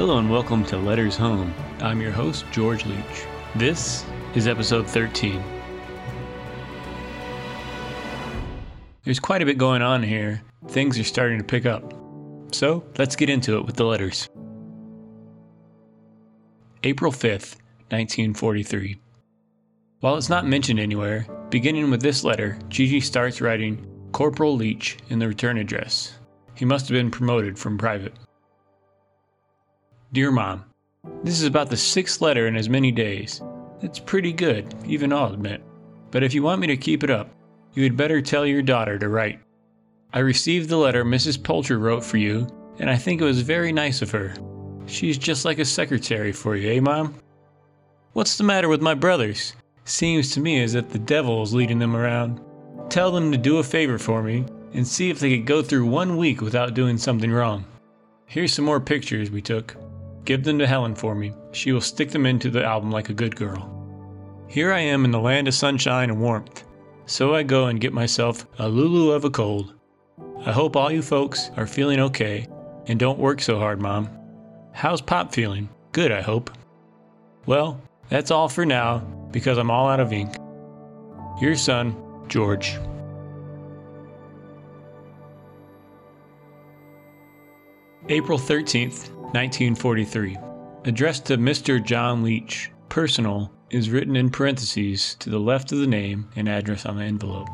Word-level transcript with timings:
Hello 0.00 0.16
and 0.16 0.30
welcome 0.30 0.64
to 0.64 0.78
Letters 0.78 1.14
Home. 1.18 1.52
I'm 1.80 2.00
your 2.00 2.10
host, 2.10 2.46
George 2.52 2.86
Leach. 2.86 3.26
This 3.54 4.06
is 4.34 4.48
episode 4.48 4.86
13. 4.86 5.44
There's 9.04 9.20
quite 9.20 9.42
a 9.42 9.44
bit 9.44 9.58
going 9.58 9.82
on 9.82 10.02
here. 10.02 10.40
Things 10.68 10.98
are 10.98 11.04
starting 11.04 11.36
to 11.36 11.44
pick 11.44 11.66
up. 11.66 11.92
So 12.50 12.82
let's 12.96 13.14
get 13.14 13.28
into 13.28 13.58
it 13.58 13.66
with 13.66 13.76
the 13.76 13.84
letters. 13.84 14.26
April 16.82 17.12
5th, 17.12 17.56
1943. 17.90 18.98
While 20.00 20.16
it's 20.16 20.30
not 20.30 20.46
mentioned 20.46 20.80
anywhere, 20.80 21.26
beginning 21.50 21.90
with 21.90 22.00
this 22.00 22.24
letter, 22.24 22.58
Gigi 22.70 23.00
starts 23.00 23.42
writing 23.42 23.86
Corporal 24.12 24.56
Leach 24.56 24.96
in 25.10 25.18
the 25.18 25.28
return 25.28 25.58
address. 25.58 26.18
He 26.54 26.64
must 26.64 26.88
have 26.88 26.94
been 26.94 27.10
promoted 27.10 27.58
from 27.58 27.76
private. 27.76 28.14
Dear 30.12 30.32
Mom, 30.32 30.64
This 31.22 31.40
is 31.40 31.46
about 31.46 31.70
the 31.70 31.76
sixth 31.76 32.20
letter 32.20 32.48
in 32.48 32.56
as 32.56 32.68
many 32.68 32.90
days. 32.90 33.40
It's 33.80 34.00
pretty 34.00 34.32
good, 34.32 34.74
even 34.84 35.12
I'll 35.12 35.32
admit. 35.32 35.62
But 36.10 36.24
if 36.24 36.34
you 36.34 36.42
want 36.42 36.60
me 36.60 36.66
to 36.66 36.76
keep 36.76 37.04
it 37.04 37.10
up, 37.10 37.30
you 37.74 37.84
had 37.84 37.96
better 37.96 38.20
tell 38.20 38.44
your 38.44 38.60
daughter 38.60 38.98
to 38.98 39.08
write. 39.08 39.38
I 40.12 40.18
received 40.18 40.68
the 40.68 40.78
letter 40.78 41.04
Mrs. 41.04 41.40
Poulter 41.40 41.78
wrote 41.78 42.04
for 42.04 42.16
you, 42.16 42.48
and 42.80 42.90
I 42.90 42.96
think 42.96 43.20
it 43.20 43.24
was 43.24 43.42
very 43.42 43.70
nice 43.70 44.02
of 44.02 44.10
her. 44.10 44.34
She's 44.86 45.16
just 45.16 45.44
like 45.44 45.60
a 45.60 45.64
secretary 45.64 46.32
for 46.32 46.56
you, 46.56 46.72
eh, 46.72 46.80
Mom? 46.80 47.14
What's 48.12 48.36
the 48.36 48.42
matter 48.42 48.68
with 48.68 48.82
my 48.82 48.94
brothers? 48.94 49.52
Seems 49.84 50.32
to 50.32 50.40
me 50.40 50.60
as 50.60 50.74
if 50.74 50.88
the 50.88 50.98
devil 50.98 51.40
is 51.44 51.54
leading 51.54 51.78
them 51.78 51.94
around. 51.94 52.40
Tell 52.88 53.12
them 53.12 53.30
to 53.30 53.38
do 53.38 53.58
a 53.58 53.62
favor 53.62 53.96
for 53.96 54.24
me 54.24 54.44
and 54.74 54.84
see 54.84 55.08
if 55.08 55.20
they 55.20 55.36
could 55.36 55.46
go 55.46 55.62
through 55.62 55.86
one 55.86 56.16
week 56.16 56.40
without 56.40 56.74
doing 56.74 56.98
something 56.98 57.30
wrong. 57.30 57.64
Here's 58.26 58.52
some 58.52 58.64
more 58.64 58.80
pictures 58.80 59.30
we 59.30 59.40
took. 59.40 59.76
Give 60.24 60.44
them 60.44 60.58
to 60.58 60.66
Helen 60.66 60.94
for 60.94 61.14
me. 61.14 61.32
She 61.52 61.72
will 61.72 61.80
stick 61.80 62.10
them 62.10 62.26
into 62.26 62.50
the 62.50 62.64
album 62.64 62.90
like 62.90 63.08
a 63.08 63.14
good 63.14 63.34
girl. 63.36 63.76
Here 64.48 64.72
I 64.72 64.80
am 64.80 65.04
in 65.04 65.10
the 65.10 65.20
land 65.20 65.48
of 65.48 65.54
sunshine 65.54 66.10
and 66.10 66.20
warmth. 66.20 66.64
So 67.06 67.34
I 67.34 67.42
go 67.42 67.66
and 67.66 67.80
get 67.80 67.92
myself 67.92 68.46
a 68.58 68.68
Lulu 68.68 69.12
of 69.12 69.24
a 69.24 69.30
cold. 69.30 69.74
I 70.46 70.52
hope 70.52 70.76
all 70.76 70.90
you 70.90 71.02
folks 71.02 71.50
are 71.56 71.66
feeling 71.66 72.00
okay 72.00 72.46
and 72.86 72.98
don't 72.98 73.18
work 73.18 73.40
so 73.40 73.58
hard, 73.58 73.80
Mom. 73.80 74.08
How's 74.72 75.00
Pop 75.00 75.32
feeling? 75.32 75.68
Good, 75.92 76.12
I 76.12 76.20
hope. 76.20 76.50
Well, 77.46 77.80
that's 78.08 78.30
all 78.30 78.48
for 78.48 78.64
now 78.64 78.98
because 79.30 79.58
I'm 79.58 79.70
all 79.70 79.88
out 79.88 80.00
of 80.00 80.12
ink. 80.12 80.36
Your 81.40 81.56
son, 81.56 81.96
George. 82.28 82.78
April 88.08 88.38
13th, 88.38 89.10
1943. 89.32 90.36
Addressed 90.84 91.26
to 91.26 91.38
Mr. 91.38 91.82
John 91.82 92.22
Leach. 92.22 92.70
Personal 92.88 93.52
is 93.70 93.90
written 93.90 94.16
in 94.16 94.30
parentheses 94.30 95.14
to 95.20 95.30
the 95.30 95.38
left 95.38 95.72
of 95.72 95.78
the 95.78 95.86
name 95.86 96.28
and 96.36 96.48
address 96.48 96.86
on 96.86 96.96
the 96.96 97.04
envelope. 97.04 97.48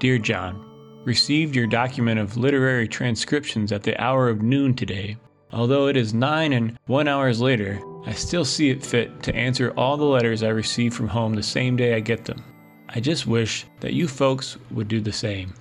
Dear 0.00 0.18
John, 0.18 0.64
Received 1.04 1.54
your 1.54 1.66
document 1.66 2.18
of 2.18 2.38
literary 2.38 2.88
transcriptions 2.88 3.72
at 3.72 3.82
the 3.82 4.00
hour 4.02 4.30
of 4.30 4.40
noon 4.40 4.72
today. 4.72 5.18
Although 5.52 5.88
it 5.88 5.98
is 5.98 6.14
nine 6.14 6.54
and 6.54 6.78
one 6.86 7.08
hours 7.08 7.42
later, 7.42 7.78
I 8.06 8.12
still 8.12 8.44
see 8.46 8.70
it 8.70 8.82
fit 8.82 9.22
to 9.24 9.36
answer 9.36 9.74
all 9.76 9.98
the 9.98 10.04
letters 10.04 10.42
I 10.42 10.48
receive 10.48 10.94
from 10.94 11.08
home 11.08 11.34
the 11.34 11.42
same 11.42 11.76
day 11.76 11.94
I 11.94 12.00
get 12.00 12.24
them. 12.24 12.42
I 12.88 13.00
just 13.00 13.26
wish 13.26 13.66
that 13.80 13.92
you 13.92 14.08
folks 14.08 14.56
would 14.70 14.88
do 14.88 15.02
the 15.02 15.12
same. 15.12 15.52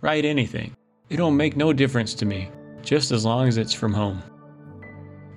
Write 0.00 0.24
anything. 0.24 0.76
It'll 1.10 1.32
make 1.32 1.56
no 1.56 1.72
difference 1.72 2.14
to 2.14 2.24
me, 2.24 2.48
just 2.84 3.10
as 3.10 3.24
long 3.24 3.48
as 3.48 3.56
it's 3.56 3.72
from 3.72 3.92
home. 3.92 4.22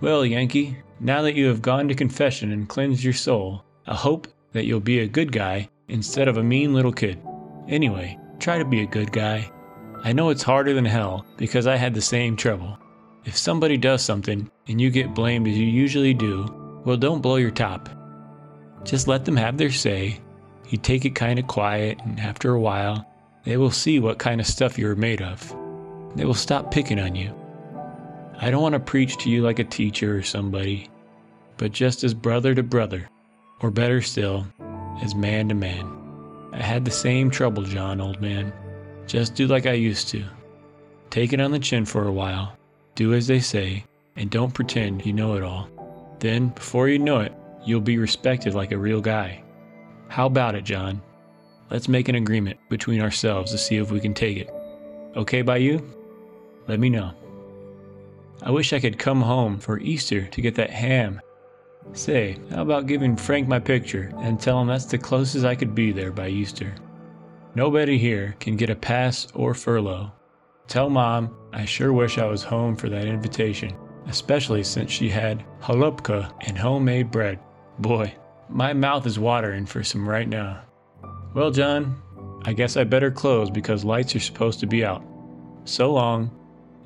Well, 0.02 0.26
Yankee, 0.26 0.78
now 1.00 1.22
that 1.24 1.36
you 1.36 1.48
have 1.48 1.62
gone 1.62 1.88
to 1.88 1.96
confession 1.96 2.52
and 2.52 2.70
cleansed 2.70 3.04
your 3.04 3.14
soul, 3.14 3.64
I 3.88 3.96
hope 3.96 4.28
that 4.52 4.66
you'll 4.66 4.80
be 4.80 5.00
a 5.00 5.08
good 5.08 5.32
guy 5.32 5.70
instead 5.88 6.28
of 6.28 6.38
a 6.38 6.44
mean 6.44 6.74
little 6.74 6.92
kid. 6.92 7.20
Anyway, 7.68 8.18
try 8.40 8.58
to 8.58 8.66
be 8.66 8.82
a 8.82 8.88
good 8.88 9.12
guy. 9.12 9.50
I 10.04 10.14
know 10.14 10.30
it's 10.30 10.44
harder 10.44 10.74
than 10.74 10.86
hell 10.86 11.26
because 11.38 11.68
I 11.68 11.76
had 11.76 11.94
the 11.94 12.02
same 12.02 12.36
trouble. 12.36 12.78
If 13.26 13.38
somebody 13.38 13.78
does 13.78 14.02
something 14.02 14.50
and 14.68 14.80
you 14.80 14.90
get 14.90 15.16
blamed 15.16 15.48
as 15.48 15.58
you 15.58 15.66
usually 15.66 16.14
do, 16.14 16.46
well, 16.86 16.98
don't 16.98 17.22
blow 17.22 17.38
your 17.38 17.52
top. 17.52 17.90
Just 18.84 19.08
let 19.08 19.26
them 19.26 19.36
have 19.36 19.58
their 19.58 19.72
say. 19.72 20.20
You 20.70 20.78
take 20.78 21.06
it 21.06 21.16
kind 21.16 21.40
of 21.40 21.48
quiet, 21.48 22.00
and 22.04 22.20
after 22.20 22.54
a 22.54 22.60
while, 22.60 23.06
they 23.44 23.58
will 23.58 23.72
see 23.72 24.00
what 24.00 24.20
kind 24.20 24.40
of 24.40 24.48
stuff 24.48 24.78
you're 24.78 24.96
made 24.96 25.22
of. 25.22 25.56
They 26.18 26.26
will 26.26 26.34
stop 26.34 26.72
picking 26.72 27.00
on 27.00 27.14
you. 27.14 27.32
I 28.40 28.50
don't 28.50 28.64
want 28.64 28.74
to 28.74 28.80
preach 28.80 29.18
to 29.18 29.30
you 29.30 29.44
like 29.44 29.60
a 29.60 29.64
teacher 29.64 30.18
or 30.18 30.24
somebody, 30.24 30.90
but 31.58 31.72
just 31.72 32.04
as 32.04 32.16
brother 32.16 32.56
to 32.56 32.64
brother, 32.64 33.08
or 33.62 33.70
better 33.70 34.02
still, 34.02 34.48
as 35.04 35.14
man 35.14 35.50
to 35.50 35.56
man. 35.56 35.88
I 36.54 36.62
had 36.62 36.86
the 36.86 36.92
same 36.92 37.30
trouble, 37.30 37.64
John, 37.64 38.02
old 38.02 38.20
man. 38.20 38.52
Just 39.06 39.36
do 39.36 39.46
like 39.46 39.68
I 39.68 39.74
used 39.74 40.08
to. 40.10 40.24
Take 41.12 41.34
it 41.34 41.40
on 41.40 41.52
the 41.52 41.60
chin 41.60 41.86
for 41.86 42.08
a 42.08 42.12
while, 42.12 42.58
do 42.96 43.14
as 43.14 43.28
they 43.28 43.40
say, 43.40 43.86
and 44.16 44.32
don't 44.32 44.56
pretend 44.56 45.06
you 45.06 45.14
know 45.14 45.36
it 45.36 45.44
all. 45.44 45.70
Then, 46.20 46.50
before 46.50 46.90
you 46.90 46.98
know 46.98 47.20
it, 47.20 47.34
you'll 47.64 47.80
be 47.80 48.00
respected 48.00 48.56
like 48.56 48.72
a 48.72 48.78
real 48.78 49.02
guy. 49.02 49.44
How 50.08 50.26
about 50.26 50.56
it, 50.56 50.64
John? 50.64 51.00
Let's 51.70 51.88
make 51.88 52.10
an 52.10 52.16
agreement 52.16 52.60
between 52.70 53.02
ourselves 53.02 53.52
to 53.52 53.58
see 53.60 53.78
if 53.78 53.92
we 53.92 54.00
can 54.00 54.16
take 54.16 54.38
it. 54.38 54.50
Okay 55.16 55.44
by 55.44 55.58
you? 55.58 55.97
Let 56.68 56.80
me 56.80 56.90
know. 56.90 57.14
I 58.44 58.52
wish 58.52 58.74
I 58.74 58.80
could 58.80 59.00
come 59.00 59.22
home 59.22 59.58
for 59.58 59.80
Easter 59.80 60.28
to 60.28 60.42
get 60.42 60.56
that 60.56 60.70
ham. 60.70 61.22
Say, 61.94 62.38
how 62.52 62.62
about 62.62 62.88
giving 62.88 63.16
Frank 63.16 63.48
my 63.48 63.60
picture 63.60 64.12
and 64.20 64.40
tell 64.40 64.62
him 64.62 64.68
that's 64.68 64.86
the 64.86 64.98
closest 64.98 65.46
I 65.46 65.56
could 65.56 65.74
be 65.74 65.92
there 65.92 66.12
by 66.12 66.28
Easter? 66.28 66.76
Nobody 67.56 67.98
here 67.98 68.36
can 68.40 68.58
get 68.58 68.70
a 68.70 68.76
pass 68.76 69.28
or 69.34 69.54
furlough. 69.54 70.12
Tell 70.68 70.90
Mom 70.90 71.36
I 71.54 71.66
sure 71.66 71.94
wish 71.94 72.18
I 72.18 72.26
was 72.26 72.44
home 72.44 72.76
for 72.76 72.90
that 72.90 73.08
invitation, 73.08 73.74
especially 74.08 74.64
since 74.64 74.92
she 74.92 75.10
had 75.10 75.44
halupka 75.62 76.32
and 76.42 76.58
homemade 76.58 77.10
bread. 77.10 77.40
Boy, 77.80 78.14
my 78.50 78.74
mouth 78.74 79.08
is 79.08 79.18
watering 79.18 79.66
for 79.66 79.84
some 79.84 80.08
right 80.08 80.28
now. 80.28 80.62
Well, 81.34 81.52
John, 81.52 82.02
I 82.46 82.54
guess 82.54 82.78
I 82.78 82.84
better 82.84 83.12
close 83.12 83.50
because 83.50 83.86
lights 83.86 84.16
are 84.16 84.20
supposed 84.20 84.60
to 84.60 84.68
be 84.68 84.86
out. 84.86 85.04
So 85.64 85.94
long, 85.94 86.32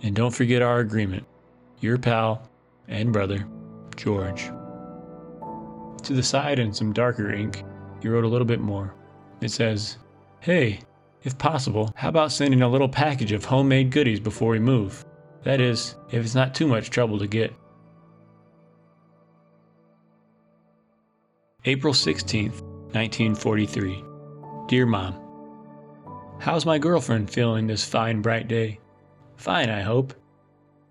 and 0.01 0.16
don't 0.16 0.34
forget 0.34 0.62
our 0.62 0.79
agreement. 0.79 1.25
Your 1.79 1.97
pal 1.97 2.50
and 2.88 3.12
brother, 3.12 3.45
George. 3.95 4.51
To 6.03 6.13
the 6.13 6.23
side 6.23 6.59
in 6.59 6.73
some 6.73 6.94
darker 6.94 7.31
ink, 7.31 7.63
he 8.01 8.07
wrote 8.07 8.23
a 8.23 8.28
little 8.28 8.45
bit 8.45 8.59
more. 8.59 8.95
It 9.41 9.51
says, 9.51 9.97
Hey, 10.40 10.79
if 11.23 11.38
possible, 11.38 11.91
how 11.95 12.09
about 12.09 12.31
sending 12.31 12.61
a 12.61 12.69
little 12.69 12.90
package 12.90 13.31
of 13.31 13.45
homemade 13.45 13.91
goodies 13.91 14.19
before 14.19 14.51
we 14.51 14.59
move? 14.59 15.06
That 15.44 15.61
is, 15.61 15.95
if 16.09 16.23
it's 16.23 16.35
not 16.35 16.56
too 16.56 16.67
much 16.67 16.90
trouble 16.90 17.19
to 17.19 17.28
get. 17.28 17.53
April 21.66 21.94
16th, 21.94 22.61
1943. 22.94 24.03
Dear 24.67 24.85
Mom, 24.88 25.22
How's 26.40 26.66
my 26.66 26.79
girlfriend 26.79 27.29
feeling 27.29 27.67
this 27.67 27.85
fine 27.85 28.23
bright 28.23 28.47
day? 28.47 28.79
Fine, 29.41 29.72
I 29.72 29.81
hope. 29.81 30.13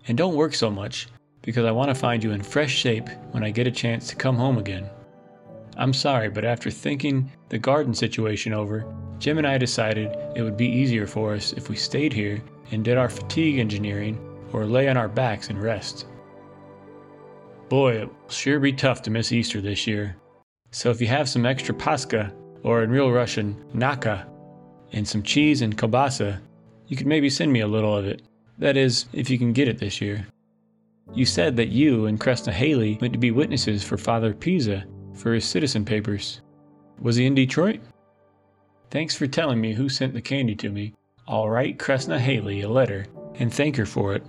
And 0.09 0.17
don't 0.17 0.35
work 0.35 0.53
so 0.53 0.69
much, 0.69 1.07
because 1.41 1.63
I 1.63 1.71
want 1.71 1.87
to 1.87 1.95
find 1.95 2.21
you 2.21 2.33
in 2.33 2.43
fresh 2.43 2.75
shape 2.75 3.07
when 3.31 3.45
I 3.45 3.49
get 3.49 3.65
a 3.65 3.71
chance 3.71 4.09
to 4.09 4.17
come 4.17 4.35
home 4.35 4.57
again. 4.57 4.89
I'm 5.77 5.93
sorry, 5.93 6.27
but 6.27 6.43
after 6.43 6.69
thinking 6.69 7.31
the 7.47 7.57
garden 7.57 7.93
situation 7.93 8.51
over, 8.51 8.85
Jim 9.19 9.37
and 9.37 9.47
I 9.47 9.57
decided 9.57 10.17
it 10.35 10.41
would 10.41 10.57
be 10.57 10.67
easier 10.67 11.07
for 11.07 11.33
us 11.33 11.53
if 11.53 11.69
we 11.69 11.77
stayed 11.77 12.11
here 12.11 12.43
and 12.71 12.83
did 12.83 12.97
our 12.97 13.07
fatigue 13.07 13.57
engineering 13.57 14.19
or 14.51 14.65
lay 14.65 14.89
on 14.89 14.97
our 14.97 15.07
backs 15.07 15.47
and 15.47 15.63
rest. 15.63 16.05
Boy, 17.69 18.01
it 18.01 18.09
will 18.09 18.29
sure 18.29 18.59
be 18.59 18.73
tough 18.73 19.01
to 19.03 19.11
miss 19.11 19.31
Easter 19.31 19.61
this 19.61 19.87
year. 19.87 20.17
So 20.71 20.89
if 20.89 20.99
you 20.99 21.07
have 21.07 21.29
some 21.29 21.45
extra 21.45 21.73
paska, 21.73 22.33
or 22.63 22.83
in 22.83 22.91
real 22.91 23.13
Russian, 23.13 23.63
naka, 23.73 24.27
and 24.91 25.07
some 25.07 25.23
cheese 25.23 25.61
and 25.61 25.77
kielbasa, 25.77 26.37
you 26.87 26.97
could 26.97 27.07
maybe 27.07 27.29
send 27.29 27.53
me 27.53 27.61
a 27.61 27.67
little 27.67 27.95
of 27.95 28.05
it. 28.05 28.21
That 28.61 28.77
is, 28.77 29.07
if 29.11 29.27
you 29.31 29.39
can 29.39 29.53
get 29.53 29.67
it 29.67 29.79
this 29.79 29.99
year. 29.99 30.27
You 31.15 31.25
said 31.25 31.57
that 31.57 31.69
you 31.69 32.05
and 32.05 32.19
Kressna 32.19 32.53
Haley 32.53 32.99
went 33.01 33.11
to 33.11 33.19
be 33.19 33.31
witnesses 33.31 33.83
for 33.83 33.97
Father 33.97 34.35
Pisa 34.35 34.85
for 35.15 35.33
his 35.33 35.45
citizen 35.45 35.83
papers. 35.83 36.41
Was 36.99 37.15
he 37.15 37.25
in 37.25 37.33
Detroit? 37.33 37.79
Thanks 38.91 39.15
for 39.15 39.25
telling 39.25 39.59
me 39.59 39.73
who 39.73 39.89
sent 39.89 40.13
the 40.13 40.21
candy 40.21 40.53
to 40.57 40.69
me. 40.69 40.93
I'll 41.27 41.49
write 41.49 41.79
Kressna 41.79 42.19
Haley 42.19 42.61
a 42.61 42.69
letter 42.69 43.07
and 43.39 43.51
thank 43.51 43.75
her 43.77 43.85
for 43.85 44.13
it. 44.13 44.23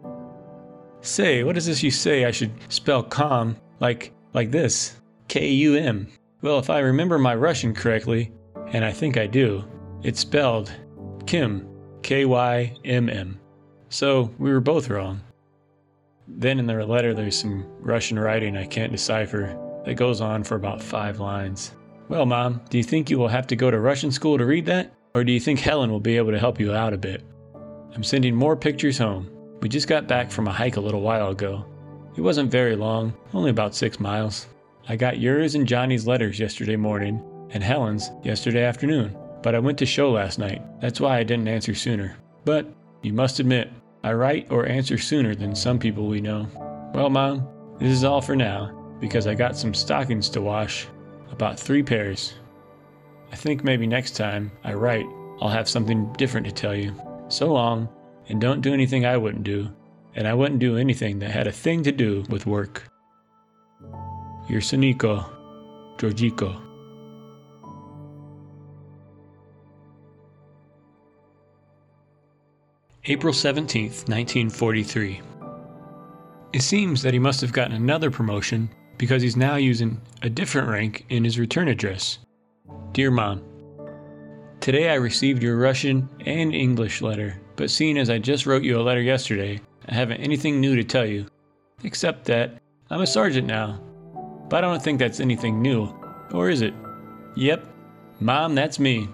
Say, 1.03 1.45
what 1.45 1.59
is 1.59 1.67
this 1.67 1.83
you 1.83 1.91
say 1.91 2.25
I 2.25 2.31
should 2.31 2.53
spell 2.73 3.03
calm 3.03 3.57
like 3.81 4.15
like 4.33 4.51
this? 4.51 4.97
K 5.29 5.51
U 5.51 5.75
M. 5.75 6.09
Well, 6.41 6.59
if 6.59 6.71
I 6.71 6.79
remember 6.79 7.19
my 7.19 7.35
Russian 7.35 7.75
correctly, 7.75 8.33
and 8.69 8.83
I 8.83 8.93
think 8.93 9.19
I 9.19 9.27
do, 9.27 9.63
it's 10.03 10.21
spelled 10.21 10.73
Kim, 11.27 11.69
K 12.03 12.25
Y 12.25 12.75
M 12.85 13.11
M. 13.11 13.39
So 13.93 14.31
we 14.39 14.51
were 14.51 14.61
both 14.61 14.89
wrong. 14.89 15.21
Then 16.27 16.59
in 16.59 16.67
the 16.67 16.87
letter, 16.87 17.13
there's 17.13 17.39
some 17.39 17.67
Russian 17.79 18.19
writing 18.19 18.57
I 18.57 18.65
can't 18.65 18.91
decipher 18.91 19.55
that 19.85 19.97
goes 19.97 20.23
on 20.23 20.45
for 20.45 20.55
about 20.55 20.81
five 20.81 21.21
lines. 21.21 21.73
Well, 22.09 22.25
Mom, 22.25 22.63
do 22.71 22.79
you 22.79 22.85
think 22.85 23.11
you 23.11 23.19
will 23.19 23.29
have 23.29 23.47
to 23.49 23.57
go 23.57 23.71
to 23.71 23.79
Russian 23.79 24.11
school 24.11 24.39
to 24.39 24.47
read 24.47 24.65
that? 24.65 24.95
Or 25.15 25.25
do 25.25 25.33
you 25.33 25.39
think 25.39 25.61
Helen 25.61 25.91
will 25.91 26.01
be 26.01 26.17
able 26.17 26.31
to 26.31 26.39
help 26.39 26.59
you 26.59 26.73
out 26.73 26.95
a 26.95 26.99
bit? 26.99 27.23
I'm 27.95 28.03
sending 28.03 28.35
more 28.35 28.57
pictures 28.57 28.97
home. 28.97 29.31
We 29.61 29.69
just 29.69 29.89
got 29.89 30.09
back 30.09 30.31
from 30.31 30.49
a 30.49 30.53
hike 30.53 30.79
a 30.79 30.81
little 30.81 31.03
while 31.03 31.29
ago. 31.29 31.67
It 32.17 32.23
wasn't 32.23 32.51
very 32.51 32.77
long, 32.77 33.13
only 33.35 33.51
about 33.51 33.75
six 33.75 34.01
miles. 34.01 34.47
I 34.89 34.97
got 34.97 35.21
yours 35.21 35.55
and 35.55 35.69
Johnny's 35.69 36.07
letters 36.07 36.41
yesterday 36.41 36.77
morning, 36.77 37.23
and 37.51 37.63
Helen's 37.63 38.11
yesterday 38.23 38.65
afternoon, 38.65 39.15
but 39.43 39.55
I 39.55 39.59
went 39.59 39.77
to 39.81 39.87
show 39.87 40.13
last 40.13 40.39
night. 40.39 40.63
That's 40.81 40.99
why 40.99 41.19
I 41.19 41.25
didn't 41.25 41.49
answer 41.49 41.75
sooner. 41.75 42.17
But 42.47 42.73
you 43.03 43.13
must 43.13 43.39
admit, 43.39 43.71
I 44.05 44.13
write 44.13 44.51
or 44.51 44.67
answer 44.67 44.99
sooner 44.99 45.35
than 45.35 45.55
some 45.55 45.79
people 45.79 46.09
we 46.09 46.21
know. 46.21 46.49
Well, 46.93 47.09
Mom, 47.09 47.47
this 47.79 47.93
is 47.93 48.03
all 48.03 48.21
for 48.21 48.35
now, 48.35 48.97
because 49.01 49.27
I 49.27 49.35
got 49.35 49.57
some 49.57 49.75
stockings 49.75 50.29
to 50.31 50.41
wash, 50.41 50.89
about 51.31 51.59
three 51.59 51.83
pairs. 51.83 52.35
I 53.31 53.37
think 53.37 53.63
maybe 53.63 53.87
next 53.87 54.17
time 54.17 54.51
I 54.65 54.75
write, 54.75 55.07
I'll 55.41 55.49
have 55.49 55.69
something 55.69 56.13
different 56.15 56.47
to 56.47 56.53
tell 56.53 56.75
you. 56.75 56.95
So 57.29 57.53
long, 57.53 57.89
and 58.29 58.41
don't 58.41 58.61
do 58.61 58.75
anything 58.75 59.07
I 59.07 59.17
wouldn't 59.17 59.45
do, 59.45 59.71
and 60.15 60.27
I 60.27 60.35
wouldn't 60.35 60.61
do 60.61 60.77
anything 60.77 61.21
that 61.21 61.31
had 61.31 61.47
a 61.47 61.53
thing 61.53 61.83
to 61.85 61.93
do 61.93 62.25
with 62.29 62.47
work. 62.47 62.83
Your 64.49 64.61
Soniko, 64.61 65.25
Georgiko. 65.97 66.61
April 73.07 73.35
17th, 73.35 74.09
1943. 74.09 75.21
It 76.53 76.63
seems 76.63 77.03
that 77.03 77.13
he 77.13 77.19
must 77.19 77.41
have 77.41 77.53
gotten 77.53 77.75
another 77.75 78.13
promotion 78.13 78.71
because 78.97 79.21
he's 79.21 79.37
now 79.37 79.57
using 79.57 80.01
a 80.23 80.31
different 80.31 80.69
rank 80.69 81.05
in 81.09 81.25
his 81.25 81.37
return 81.37 81.67
address. 81.67 82.21
Dear 82.93 83.11
Mom, 83.11 83.43
Today 84.61 84.89
I 84.89 84.95
received 84.95 85.43
your 85.43 85.57
Russian 85.57 86.09
and 86.27 86.55
English 86.55 87.03
letter, 87.03 87.41
but 87.57 87.73
seeing 87.73 87.99
as 87.99 88.09
I 88.09 88.19
just 88.19 88.47
wrote 88.47 88.63
you 88.63 88.79
a 88.79 88.87
letter 88.87 89.03
yesterday, 89.03 89.61
I 89.89 89.95
haven't 89.95 90.21
anything 90.21 90.61
new 90.61 90.77
to 90.77 90.85
tell 90.85 91.05
you, 91.05 91.27
except 91.83 92.25
that 92.27 92.63
I'm 92.89 93.01
a 93.01 93.07
sergeant 93.09 93.49
now. 93.49 93.83
But 94.49 94.59
I 94.63 94.69
don't 94.69 94.81
think 94.81 95.01
that's 95.01 95.19
anything 95.19 95.61
new, 95.61 95.93
or 96.31 96.51
is 96.51 96.63
it? 96.63 96.75
Yep, 97.35 97.67
Mom, 98.21 98.55
that's 98.55 98.79
me. 98.79 99.09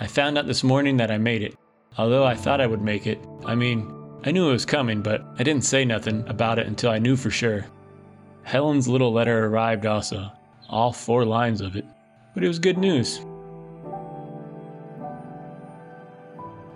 I 0.00 0.08
found 0.08 0.38
out 0.38 0.48
this 0.48 0.64
morning 0.64 0.96
that 0.96 1.12
I 1.12 1.18
made 1.18 1.44
it, 1.44 1.54
although 1.98 2.24
I 2.24 2.34
thought 2.34 2.60
I 2.60 2.66
would 2.66 2.80
make 2.80 3.06
it. 3.06 3.18
I 3.44 3.54
mean, 3.54 3.92
I 4.24 4.30
knew 4.30 4.48
it 4.48 4.52
was 4.52 4.64
coming, 4.64 5.02
but 5.02 5.24
I 5.38 5.42
didn't 5.42 5.64
say 5.64 5.84
nothing 5.84 6.24
about 6.28 6.58
it 6.58 6.66
until 6.66 6.90
I 6.90 6.98
knew 6.98 7.16
for 7.16 7.30
sure. 7.30 7.66
Helen's 8.44 8.88
little 8.88 9.12
letter 9.12 9.46
arrived 9.46 9.84
also, 9.84 10.30
all 10.70 10.92
four 10.92 11.24
lines 11.24 11.60
of 11.60 11.76
it, 11.76 11.84
but 12.34 12.42
it 12.42 12.48
was 12.48 12.58
good 12.58 12.78
news. 12.78 13.20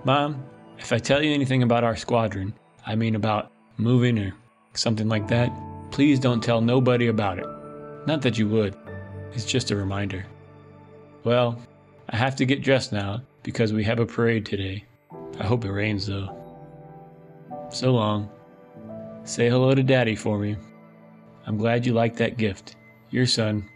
Mom, 0.04 0.44
if 0.78 0.92
I 0.92 0.98
tell 0.98 1.22
you 1.22 1.32
anything 1.32 1.62
about 1.62 1.84
our 1.84 1.96
squadron, 1.96 2.52
I 2.84 2.96
mean 2.96 3.14
about 3.14 3.52
moving 3.76 4.18
or 4.18 4.34
something 4.74 5.08
like 5.08 5.28
that, 5.28 5.52
please 5.92 6.18
don't 6.18 6.42
tell 6.42 6.60
nobody 6.60 7.06
about 7.06 7.38
it. 7.38 7.46
Not 8.06 8.22
that 8.22 8.36
you 8.36 8.48
would, 8.48 8.76
it's 9.32 9.44
just 9.44 9.70
a 9.70 9.76
reminder. 9.76 10.26
Well, 11.22 11.62
I 12.08 12.16
have 12.16 12.34
to 12.36 12.44
get 12.44 12.62
dressed 12.62 12.92
now 12.92 13.22
because 13.44 13.72
we 13.72 13.84
have 13.84 14.00
a 14.00 14.06
parade 14.06 14.44
today. 14.44 14.84
I 15.38 15.44
hope 15.44 15.64
it 15.64 15.72
rains 15.72 16.06
though. 16.06 16.36
So 17.70 17.92
long. 17.92 18.30
Say 19.24 19.48
hello 19.48 19.74
to 19.74 19.82
Daddy 19.82 20.16
for 20.16 20.38
me. 20.38 20.56
I'm 21.46 21.56
glad 21.56 21.86
you 21.86 21.92
liked 21.92 22.16
that 22.18 22.36
gift. 22.36 22.76
Your 23.10 23.26
son, 23.26 23.68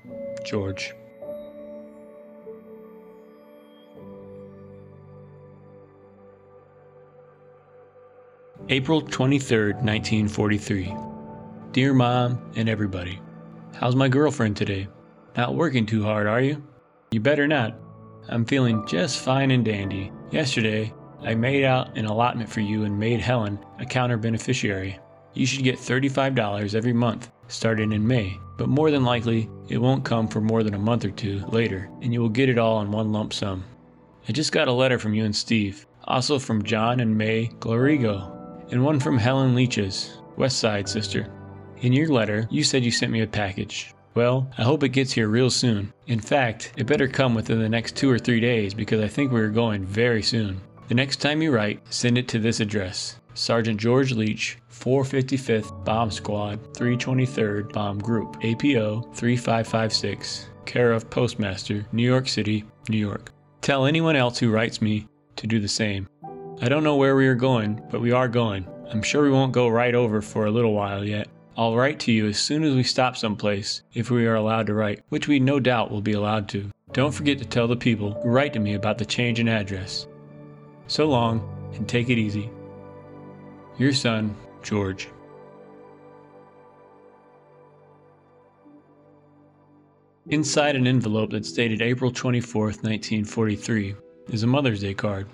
George. 0.45 0.93
April 8.69 9.01
23, 9.01 9.75
1943. 9.75 10.97
Dear 11.71 11.95
Mom 11.95 12.51
and 12.57 12.69
everybody, 12.69 13.21
how's 13.75 13.95
my 13.95 14.09
girlfriend 14.09 14.57
today? 14.57 14.89
Not 15.37 15.55
working 15.55 15.87
too 15.87 16.03
hard, 16.03 16.27
are 16.27 16.41
you? 16.41 16.63
You 17.13 17.21
better 17.21 17.47
not. 17.47 17.79
I'm 18.29 18.45
feeling 18.45 18.85
just 18.89 19.21
fine 19.21 19.53
and 19.53 19.65
dandy. 19.65 20.11
Yesterday, 20.33 20.93
I 21.23 21.35
made 21.35 21.65
out 21.65 21.97
an 21.97 22.07
allotment 22.07 22.49
for 22.49 22.61
you 22.61 22.85
and 22.85 22.99
made 22.99 23.21
Helen 23.21 23.59
a 23.79 23.85
counter 23.85 24.17
beneficiary. 24.17 24.99
You 25.35 25.47
should 25.47 25.65
get 25.65 25.79
$35 25.79 26.75
every 26.75 26.93
month 26.93 27.31
starting 27.49 27.93
in 27.93 28.07
May, 28.07 28.39
but 28.57 28.69
more 28.69 28.91
than 28.91 29.05
likely, 29.05 29.49
it 29.69 29.79
won't 29.79 30.05
come 30.05 30.29
for 30.29 30.41
more 30.41 30.63
than 30.63 30.75
a 30.75 30.79
month 30.79 31.05
or 31.05 31.11
two 31.11 31.45
later, 31.49 31.89
and 32.03 32.13
you 32.13 32.21
will 32.21 32.29
get 32.29 32.49
it 32.49 32.59
all 32.59 32.81
in 32.81 32.91
one 32.91 33.13
lump 33.13 33.33
sum. 33.33 33.65
I 34.29 34.33
just 34.33 34.53
got 34.53 34.69
a 34.69 34.73
letter 34.73 34.99
from 34.99 35.15
you 35.15 35.25
and 35.25 35.35
Steve, 35.35 35.87
also 36.05 36.39
from 36.39 36.63
John 36.63 37.01
and 37.01 37.17
May 37.17 37.49
Glorigo, 37.61 38.33
and 38.73 38.85
one 38.85 38.99
from 38.99 39.19
Helen 39.19 39.55
Leach's, 39.55 40.19
West 40.37 40.59
Side 40.59 40.89
sister. 40.89 41.31
In 41.79 41.93
your 41.93 42.09
letter, 42.09 42.49
you 42.51 42.65
said 42.65 42.85
you 42.85 42.91
sent 42.91 43.13
me 43.13 43.21
a 43.21 43.27
package. 43.27 43.95
Well, 44.15 44.51
I 44.57 44.63
hope 44.63 44.83
it 44.83 44.89
gets 44.91 45.13
here 45.13 45.29
real 45.29 45.51
soon. 45.51 45.93
In 46.07 46.21
fact, 46.21 46.73
it 46.77 46.87
better 46.87 47.07
come 47.07 47.35
within 47.35 47.61
the 47.61 47.69
next 47.69 47.97
two 47.97 48.11
or 48.11 48.19
three 48.19 48.41
days 48.41 48.73
because 48.73 49.03
I 49.03 49.09
think 49.09 49.31
we're 49.31 49.51
going 49.51 49.85
very 49.85 50.23
soon. 50.23 50.63
The 50.89 50.95
next 50.95 51.17
time 51.17 51.43
you 51.43 51.51
write, 51.51 51.81
send 51.91 52.17
it 52.17 52.29
to 52.29 52.39
this 52.39 52.61
address 52.61 53.19
Sergeant 53.35 53.81
George 53.81 54.13
Leach, 54.13 54.57
455th 54.71 55.85
Bomb 55.85 56.13
Squad, 56.13 56.63
323rd 56.75 57.73
Bomb 57.73 57.99
Group, 57.99 58.37
APO 58.45 59.03
3556, 59.13 60.49
care 60.65 60.93
of 60.93 61.11
Postmaster, 61.11 61.85
New 61.91 62.05
York 62.05 62.29
City, 62.29 62.65
New 62.89 62.99
York. 62.99 63.33
Tell 63.63 63.85
anyone 63.85 64.15
else 64.15 64.39
who 64.39 64.53
writes 64.53 64.81
me 64.81 65.09
to 65.35 65.49
do 65.49 65.59
the 65.59 65.67
same. 65.67 66.09
I 66.63 66.69
don't 66.69 66.85
know 66.85 66.95
where 66.95 67.17
we 67.17 67.27
are 67.27 67.35
going, 67.35 67.83
but 67.91 68.01
we 68.01 68.13
are 68.13 68.29
going. 68.29 68.65
I'm 68.89 69.03
sure 69.03 69.25
we 69.25 69.31
won't 69.31 69.53
go 69.53 69.67
right 69.67 69.95
over 69.95 70.23
for 70.23 70.47
a 70.47 70.53
little 70.53 70.73
while 70.73 71.05
yet. 71.05 71.27
I'll 71.57 71.75
write 71.75 71.99
to 72.01 72.13
you 72.13 72.29
as 72.29 72.39
soon 72.39 72.63
as 72.63 72.77
we 72.77 72.85
stop 72.85 73.17
someplace, 73.17 73.83
if 73.93 74.09
we 74.09 74.25
are 74.27 74.37
allowed 74.37 74.69
to 74.69 74.75
write, 74.75 75.03
which 75.09 75.27
we 75.27 75.41
no 75.41 75.59
doubt 75.59 75.91
will 75.91 76.01
be 76.01 76.13
allowed 76.13 76.49
to. 76.51 76.71
Don't 76.93 77.13
forget 77.13 77.39
to 77.39 77.45
tell 77.45 77.67
the 77.67 77.75
people 77.75 78.13
who 78.23 78.29
write 78.29 78.53
to 78.53 78.61
me 78.61 78.75
about 78.75 78.99
the 78.99 79.05
change 79.05 79.41
in 79.41 79.49
address. 79.49 80.07
So 80.89 81.07
long, 81.07 81.41
and 81.75 81.89
take 81.89 82.11
it 82.11 82.19
easy. 82.19 82.51
Your 83.79 83.93
son, 83.93 84.37
George. 84.63 85.09
Inside 90.29 90.75
an 90.75 90.87
envelope 90.87 91.31
that 91.31 91.47
stated 91.47 91.81
April 91.81 92.11
24, 92.11 92.65
1943, 92.65 93.95
is 94.31 94.43
a 94.43 94.47
Mother's 94.47 94.81
Day 94.81 94.95
card. 94.95 95.29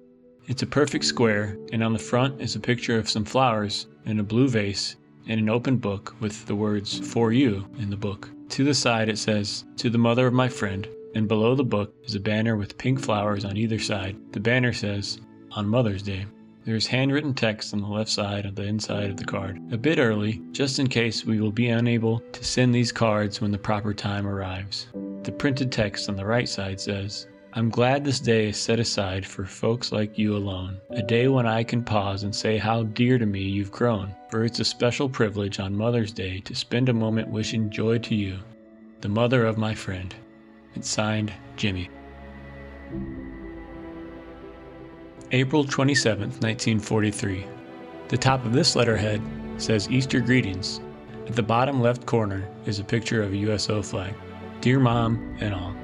It's 0.49 0.63
a 0.63 0.67
perfect 0.67 1.05
square, 1.05 1.57
and 1.73 1.83
on 1.83 1.93
the 1.93 1.99
front 1.99 2.41
is 2.43 2.57
a 2.57 2.61
picture 2.61 2.99
of 2.99 3.09
some 3.09 3.25
flowers 3.25 3.87
in 4.05 4.21
a 4.21 4.25
blue 4.25 4.49
vase 4.49 4.97
and 5.29 5.41
an 5.41 5.49
open 5.49 5.77
book 5.77 6.15
with 6.21 6.45
the 6.47 6.55
words 6.55 6.99
For 6.99 7.33
You 7.33 7.67
in 7.79 7.91
the 7.91 7.97
book. 7.97 8.29
To 8.51 8.65
the 8.65 8.75
side 8.75 9.09
it 9.09 9.19
says, 9.19 9.65
To 9.79 9.89
the 9.89 9.99
mother 9.99 10.27
of 10.27 10.35
my 10.35 10.49
friend, 10.49 10.87
and 11.15 11.29
below 11.29 11.55
the 11.55 11.65
book 11.65 11.95
is 12.05 12.15
a 12.15 12.21
banner 12.21 12.57
with 12.57 12.77
pink 12.77 13.01
flowers 13.01 13.45
on 13.45 13.57
either 13.57 13.79
side. 13.79 14.17
The 14.33 14.41
banner 14.41 14.73
says, 14.73 15.21
On 15.55 15.69
Mother's 15.69 16.03
Day. 16.03 16.25
There 16.65 16.77
is 16.77 16.87
handwritten 16.87 17.35
text 17.35 17.75
on 17.75 17.81
the 17.81 17.89
left 17.89 18.11
side 18.11 18.47
of 18.47 18.55
the 18.55 18.63
inside 18.63 19.11
of 19.11 19.17
the 19.17 19.25
card. 19.25 19.61
A 19.73 19.77
bit 19.77 19.99
early, 19.99 20.41
just 20.53 20.79
in 20.79 20.87
case 20.87 21.27
we 21.27 21.41
will 21.41 21.53
be 21.53 21.69
unable 21.69 22.21
to 22.21 22.45
send 22.45 22.75
these 22.75 22.93
cards 22.93 23.41
when 23.41 23.51
the 23.51 23.59
proper 23.59 23.93
time 23.93 24.27
arrives. 24.27 24.87
The 25.25 25.33
printed 25.33 25.71
text 25.71 26.09
on 26.09 26.17
the 26.17 26.25
right 26.25 26.49
side 26.49 26.81
says, 26.81 27.27
I'm 27.53 27.69
glad 27.69 28.03
this 28.03 28.19
day 28.21 28.49
is 28.49 28.57
set 28.57 28.81
aside 28.81 29.27
for 29.27 29.45
folks 29.45 29.93
like 29.93 30.17
you 30.17 30.35
alone. 30.35 30.79
A 30.91 31.03
day 31.03 31.29
when 31.29 31.47
I 31.47 31.65
can 31.65 31.85
pause 31.85 32.23
and 32.23 32.35
say 32.35 32.57
how 32.57 32.85
dear 32.85 33.19
to 33.19 33.27
me 33.27 33.43
you've 33.43 33.73
grown. 33.73 34.15
For 34.31 34.45
it's 34.45 34.61
a 34.61 34.65
special 34.65 35.09
privilege 35.09 35.61
on 35.61 35.77
Mother's 35.77 36.13
Day 36.13 36.41
to 36.41 36.55
spend 36.55 36.89
a 36.89 36.95
moment 36.95 37.29
wishing 37.29 37.69
joy 37.69 37.99
to 37.99 38.15
you, 38.15 38.39
the 39.03 39.11
mother 39.11 39.45
of 39.45 39.59
my 39.59 39.75
friend. 39.75 40.15
It's 40.75 40.89
signed, 40.89 41.31
Jimmy. 41.57 41.91
April 45.35 45.65
27, 45.65 46.29
1943. 46.29 47.47
The 48.09 48.19
top 48.19 48.45
of 48.45 48.53
this 48.53 48.77
letterhead 48.77 49.23
says 49.57 49.89
Easter 49.89 50.21
greetings. 50.21 50.83
At 51.27 51.35
the 51.35 51.43
bottom 51.43 51.81
left 51.81 52.05
corner 52.05 52.47
is 52.67 52.79
a 52.79 52.85
picture 52.85 53.23
of 53.23 53.33
a 53.33 53.37
USO 53.39 53.81
flag. 53.81 54.13
Dear 54.61 54.79
Mom 54.79 55.39
and 55.41 55.55
all. 55.55 55.75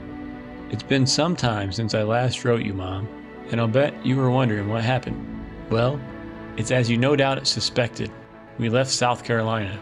It's 0.69 0.83
been 0.83 1.07
some 1.07 1.35
time 1.35 1.73
since 1.73 1.95
I 1.95 2.03
last 2.03 2.45
wrote 2.45 2.61
you, 2.61 2.75
Mom, 2.75 3.09
and 3.51 3.59
I'll 3.59 3.69
bet 3.69 3.95
you 4.05 4.17
were 4.17 4.31
wondering 4.31 4.69
what 4.69 4.85
happened. 4.85 5.17
Well, 5.71 5.99
it's 6.59 6.71
as 6.71 6.91
you 6.91 6.99
no 6.99 7.17
doubt 7.17 7.47
suspected. 7.47 8.13
We 8.59 8.69
left 8.69 8.91
South 8.91 9.25
Carolina. 9.25 9.81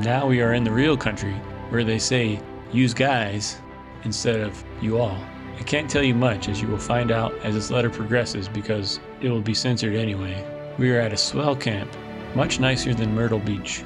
Now 0.00 0.26
we 0.26 0.42
are 0.42 0.52
in 0.52 0.62
the 0.62 0.70
real 0.70 0.98
country 0.98 1.32
where 1.70 1.84
they 1.84 1.98
say, 1.98 2.38
use 2.70 2.92
guys 2.92 3.56
instead 4.04 4.40
of 4.40 4.62
you 4.82 4.98
all. 4.98 5.18
I 5.58 5.62
can't 5.62 5.88
tell 5.88 6.02
you 6.02 6.14
much 6.14 6.48
as 6.48 6.60
you 6.60 6.68
will 6.68 6.78
find 6.78 7.10
out 7.10 7.34
as 7.44 7.54
this 7.54 7.70
letter 7.70 7.90
progresses 7.90 8.48
because 8.48 9.00
it 9.20 9.30
will 9.30 9.40
be 9.40 9.54
censored 9.54 9.94
anyway. 9.94 10.44
We 10.78 10.90
are 10.90 11.00
at 11.00 11.12
a 11.12 11.16
swell 11.16 11.54
camp, 11.54 11.90
much 12.34 12.60
nicer 12.60 12.92
than 12.92 13.14
Myrtle 13.14 13.38
Beach. 13.38 13.84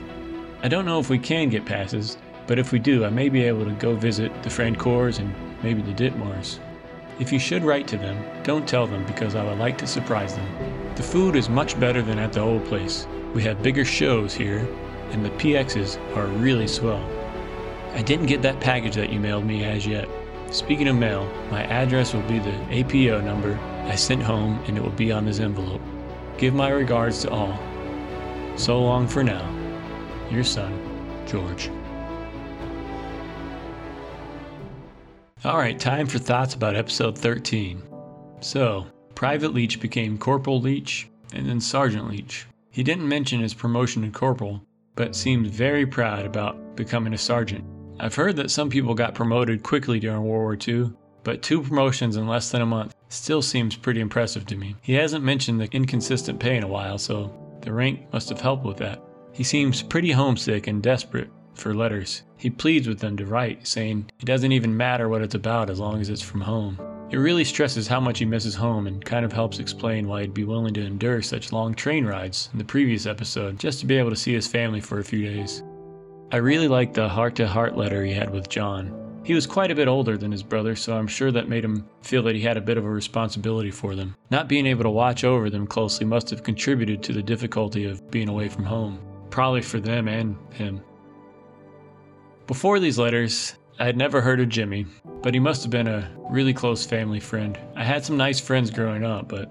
I 0.63 0.69
don't 0.69 0.87
know 0.87 0.99
if 0.99 1.11
we 1.11 1.19
can 1.19 1.51
get 1.51 1.67
passes, 1.67 2.17
but 2.47 2.59
if 2.59 2.73
we 2.73 2.79
do, 2.79 3.05
I 3.05 3.11
may 3.11 3.29
be 3.29 3.45
able 3.45 3.65
to 3.65 3.73
go 3.73 3.95
visit 3.95 4.43
the 4.43 4.51
Francoeurs 4.51 5.19
and 5.19 5.35
maybe 5.63 5.83
the 5.83 5.93
Ditmars. 5.93 6.59
If 7.21 7.33
you 7.33 7.39
should 7.39 7.63
write 7.65 7.87
to 7.89 7.99
them, 7.99 8.25
don't 8.43 8.67
tell 8.67 8.87
them 8.87 9.05
because 9.05 9.35
I 9.35 9.45
would 9.45 9.59
like 9.59 9.77
to 9.79 9.87
surprise 9.87 10.35
them. 10.35 10.95
The 10.95 11.03
food 11.03 11.37
is 11.37 11.49
much 11.49 11.79
better 11.79 12.01
than 12.01 12.19
at 12.19 12.33
the 12.33 12.41
old 12.41 12.65
place. 12.65 13.07
We 13.35 13.43
have 13.43 13.63
bigger 13.63 13.85
shows 13.85 14.33
here, 14.33 14.67
and 15.11 15.25
the 15.25 15.31
PXs 15.31 15.99
are 16.17 16.27
really 16.27 16.67
swell. 16.67 17.05
I 17.95 18.03
didn't 18.03 18.27
get 18.27 18.43
that 18.43 18.61
package 18.61 18.95
that 18.95 19.13
you 19.13 19.21
mailed 19.21 19.45
me 19.45 19.65
as 19.65 19.87
yet. 19.87 20.09
Speaking 20.51 20.89
of 20.89 20.97
mail, 20.97 21.31
my 21.51 21.63
address 21.65 22.15
will 22.15 22.23
be 22.23 22.39
the 22.39 22.55
APO 22.71 23.21
number 23.21 23.59
I 23.85 23.95
sent 23.97 24.23
home 24.23 24.63
and 24.67 24.79
it 24.79 24.83
will 24.83 24.91
be 24.91 25.13
on 25.13 25.27
this 25.27 25.41
envelope. 25.41 25.83
Give 26.39 26.55
my 26.55 26.71
regards 26.71 27.23
to 27.23 27.31
all. 27.31 27.59
So 28.57 28.81
long 28.81 29.07
for 29.07 29.23
now. 29.23 29.47
Your 30.31 30.45
son, 30.45 30.73
George. 31.27 31.71
Alright, 35.45 35.79
time 35.79 36.07
for 36.07 36.19
thoughts 36.19 36.55
about 36.55 36.77
episode 36.77 37.17
13. 37.17 37.83
So, 38.41 38.87
Private 39.15 39.53
Leach 39.53 39.81
became 39.81 40.17
Corporal 40.17 40.61
Leach 40.61 41.09
and 41.35 41.49
then 41.49 41.61
Sergeant 41.61 42.09
Leach. 42.09 42.47
He 42.71 42.83
didn't 42.83 43.09
mention 43.09 43.41
his 43.41 43.55
promotion 43.55 44.03
to 44.03 44.11
Corporal, 44.11 44.63
but 44.97 45.15
seemed 45.15 45.49
very 45.49 45.87
proud 45.87 46.25
about 46.25 46.77
becoming 46.77 47.13
a 47.13 47.19
sergeant. 47.19 47.65
I've 48.01 48.15
heard 48.15 48.37
that 48.37 48.51
some 48.51 48.71
people 48.71 48.95
got 48.95 49.15
promoted 49.15 49.63
quickly 49.63 49.99
during 49.99 50.23
World 50.23 50.43
War 50.43 50.59
II, 50.67 50.93
but 51.25 51.43
two 51.43 51.63
promotions 51.63 52.17
in 52.17 52.29
less 52.29 52.51
than 52.51 52.63
a 52.63 52.67
month 52.67 52.95
still 53.09 53.43
seems 53.43 53.77
pretty 53.77 54.01
impressive 54.01 54.47
to 54.47 54.57
me. 54.57 54.77
He 54.83 54.95
hasn't 54.95 55.25
mentioned 55.25 55.61
the 55.61 55.69
inconsistent 55.73 56.39
pay 56.39 56.57
in 56.57 56.63
a 56.63 56.69
while, 56.69 56.99
so 56.99 57.33
the 57.61 57.73
rank 57.73 58.13
must 58.13 58.29
have 58.29 58.41
helped 58.41 58.65
with 58.65 58.77
that. 58.77 59.03
He 59.33 59.43
seems 59.43 59.83
pretty 59.83 60.13
homesick 60.13 60.69
and 60.69 60.83
desperate, 60.83 61.31
for 61.59 61.75
letters. 61.75 62.23
He 62.37 62.51
pleads 62.51 62.87
with 62.87 63.01
them 63.01 63.17
to 63.17 63.27
write, 63.27 63.67
saying 63.67 64.11
it 64.21 64.25
doesn't 64.25 64.53
even 64.53 64.77
matter 64.77 65.09
what 65.09 65.23
it's 65.23 65.35
about 65.35 65.71
as 65.71 65.81
long 65.81 66.01
as 66.01 66.09
it's 66.09 66.23
from 66.23 66.41
home. 66.41 66.79
It 67.11 67.17
really 67.17 67.45
stresses 67.45 67.89
how 67.89 68.01
much 68.01 68.19
he 68.19 68.25
misses 68.25 68.55
home 68.55 68.87
and 68.87 69.05
kind 69.05 69.25
of 69.25 69.33
helps 69.33 69.59
explain 69.59 70.07
why 70.07 70.21
he'd 70.21 70.35
be 70.35 70.45
willing 70.45 70.75
to 70.75 70.85
endure 70.85 71.23
such 71.23 71.53
long 71.53 71.75
train 71.75 72.05
rides 72.05 72.51
in 72.53 72.59
the 72.59 72.65
previous 72.65 73.07
episode 73.07 73.59
just 73.59 73.81
to 73.81 73.87
be 73.87 73.97
able 73.97 74.11
to 74.11 74.17
see 74.17 74.35
his 74.35 74.47
family 74.47 74.81
for 74.81 74.99
a 74.99 75.05
few 75.05 75.25
days. 75.25 75.63
I 76.31 76.37
really 76.37 76.69
liked 76.69 76.93
the 76.93 77.09
heart 77.09 77.37
to 77.37 77.47
heart 77.47 77.75
letter 77.75 78.05
he 78.05 78.13
had 78.13 78.29
with 78.29 78.51
John. 78.51 79.23
He 79.25 79.33
was 79.33 79.47
quite 79.47 79.71
a 79.71 79.75
bit 79.75 79.89
older 79.89 80.19
than 80.19 80.31
his 80.31 80.43
brother, 80.43 80.77
so 80.77 80.95
I'm 80.95 81.07
sure 81.07 81.33
that 81.33 81.49
made 81.49 81.65
him 81.65 81.89
feel 82.03 82.23
that 82.25 82.35
he 82.35 82.43
had 82.43 82.59
a 82.59 82.63
bit 82.63 82.77
of 82.77 82.85
a 82.85 82.91
responsibility 82.91 83.71
for 83.71 83.95
them. 83.95 84.15
Not 84.31 84.47
being 84.47 84.67
able 84.67 84.83
to 84.83 84.91
watch 84.91 85.25
over 85.25 85.49
them 85.49 85.67
closely 85.67 86.05
must 86.05 86.29
have 86.29 86.43
contributed 86.43 87.03
to 87.03 87.15
the 87.15 87.23
difficulty 87.23 87.87
of 87.87 88.11
being 88.11 88.29
away 88.29 88.49
from 88.49 88.65
home, 88.65 89.01
probably 89.31 89.63
for 89.63 89.81
them 89.81 90.07
and 90.07 90.37
him. 90.53 90.83
Before 92.47 92.79
these 92.79 92.99
letters, 92.99 93.55
I 93.79 93.87
had 93.87 93.97
never 93.97 94.21
heard 94.21 94.41
of 94.41 94.51
Jimmy, 94.51 94.85
but 95.23 95.33
he 95.33 95.41
must 95.41 95.63
have 95.63 95.71
been 95.71 95.89
a 95.89 96.11
really 96.29 96.53
close 96.53 96.85
family 96.85 97.21
friend. 97.21 97.59
I 97.75 97.85
had 97.85 98.05
some 98.05 98.19
nice 98.19 98.39
friends 98.39 98.71
growing 98.71 99.05
up, 99.05 99.29
but 99.29 99.51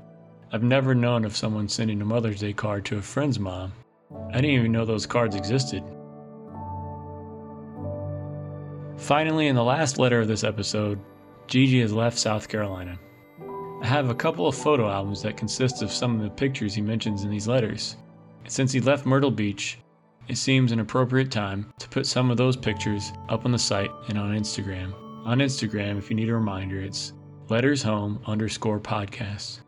I've 0.51 0.63
never 0.63 0.93
known 0.93 1.25
of 1.25 1.35
someone 1.35 1.69
sending 1.69 2.01
a 2.01 2.05
Mother's 2.05 2.39
Day 2.39 2.53
card 2.53 2.85
to 2.85 2.97
a 2.97 3.01
friend's 3.01 3.39
mom. 3.39 3.73
I 4.29 4.35
didn't 4.35 4.51
even 4.51 4.71
know 4.71 4.85
those 4.85 5.07
cards 5.07 5.35
existed. 5.35 5.83
Finally, 9.07 9.47
in 9.47 9.55
the 9.55 9.63
last 9.63 9.99
letter 9.99 10.19
of 10.19 10.27
this 10.27 10.43
episode, 10.43 10.99
Gigi 11.47 11.79
has 11.79 11.93
left 11.93 12.19
South 12.19 12.49
Carolina. 12.49 12.99
I 13.81 13.87
have 13.87 14.09
a 14.09 14.13
couple 14.13 14.47
of 14.47 14.53
photo 14.53 14.89
albums 14.89 15.21
that 15.21 15.37
consist 15.37 15.81
of 15.81 15.93
some 15.93 16.17
of 16.17 16.21
the 16.21 16.29
pictures 16.29 16.75
he 16.75 16.81
mentions 16.81 17.23
in 17.23 17.29
these 17.29 17.47
letters. 17.47 17.95
Since 18.49 18.73
he 18.73 18.81
left 18.81 19.05
Myrtle 19.05 19.31
Beach, 19.31 19.79
it 20.27 20.35
seems 20.35 20.73
an 20.73 20.81
appropriate 20.81 21.31
time 21.31 21.71
to 21.79 21.87
put 21.87 22.05
some 22.05 22.29
of 22.29 22.35
those 22.35 22.57
pictures 22.57 23.13
up 23.29 23.45
on 23.45 23.53
the 23.53 23.57
site 23.57 23.91
and 24.09 24.17
on 24.17 24.37
Instagram. 24.37 24.93
On 25.25 25.37
Instagram, 25.37 25.97
if 25.97 26.09
you 26.09 26.15
need 26.17 26.27
a 26.27 26.35
reminder, 26.35 26.81
it's 26.81 27.13
letters 27.47 27.81
home 27.81 28.19
underscore 28.25 28.81
podcast. 28.81 29.61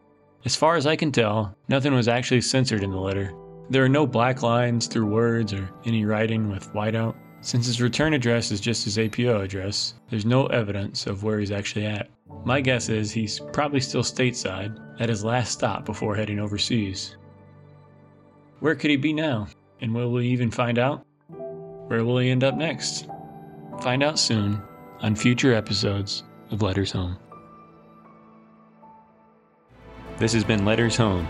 As 0.44 0.58
far 0.58 0.76
as 0.76 0.86
I 0.86 0.98
can 0.98 1.14
tell, 1.14 1.56
nothing 1.70 1.94
was 1.94 2.10
actually 2.10 2.42
censored 2.42 2.84
in 2.84 2.92
the 2.92 3.00
letter. 3.00 3.34
There 3.70 3.86
are 3.86 3.90
no 3.90 4.06
black 4.06 4.44
lines 4.44 4.88
through 4.88 5.06
words 5.06 5.54
or 5.54 5.70
any 5.86 6.04
writing 6.04 6.50
with 6.50 6.74
whiteout. 6.74 7.16
Since 7.42 7.68
his 7.68 7.82
return 7.82 8.14
address 8.14 8.52
is 8.52 8.60
just 8.60 8.84
his 8.84 9.00
APO 9.00 9.42
address, 9.42 9.94
there's 10.10 10.26
no 10.26 10.48
evidence 10.48 11.08
of 11.08 11.24
where 11.24 11.40
he's 11.40 11.52
actually 11.52 11.86
at. 11.86 12.10
My 12.44 12.60
guess 12.60 12.90
is 12.90 13.12
he's 13.12 13.40
probably 13.54 13.80
still 13.80 14.04
stateside, 14.04 14.78
at 15.00 15.10
his 15.10 15.24
last 15.24 15.54
stop 15.54 15.86
before 15.86 16.16
heading 16.16 16.40
overseas. 16.40 17.16
Where 18.60 18.76
could 18.76 18.90
he 18.90 18.98
be 18.98 19.14
now? 19.14 19.48
And 19.80 19.94
will 19.94 20.12
we 20.12 20.28
even 20.28 20.52
find 20.52 20.78
out? 20.78 21.06
Where 21.30 22.04
will 22.04 22.18
he 22.18 22.30
end 22.30 22.44
up 22.44 22.56
next? 22.56 23.08
Find 23.82 24.04
out 24.04 24.20
soon 24.20 24.62
on 25.00 25.16
future 25.16 25.54
episodes 25.54 26.24
of 26.52 26.62
Letters 26.62 26.92
Home. 26.92 27.18
This 30.18 30.34
has 30.34 30.44
been 30.44 30.66
Letters 30.66 30.98
Home. 30.98 31.26